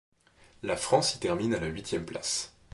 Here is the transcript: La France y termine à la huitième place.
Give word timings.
La 0.63 0.77
France 0.77 1.13
y 1.13 1.19
termine 1.19 1.53
à 1.53 1.59
la 1.59 1.67
huitième 1.67 2.05
place. 2.05 2.55